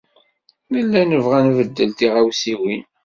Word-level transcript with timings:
Nella 0.71 1.01
nebɣa 1.03 1.35
ad 1.39 1.45
nbeddel 1.49 1.89
tiɣawsiwin. 1.97 2.83